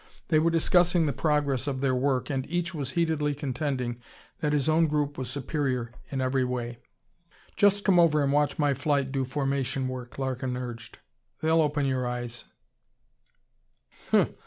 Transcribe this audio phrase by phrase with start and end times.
[0.29, 4.01] They were discussing the progress of their work and each was heatedly contending
[4.39, 6.79] that his own group was superior in every way.
[7.55, 10.97] "Just come over and watch my flight do formation work," Larkin urged.
[11.39, 12.45] "They'll open your eyes."